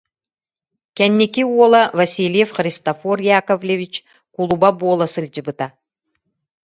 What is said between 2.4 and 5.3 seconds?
Христофор Яковлевич кулуба буола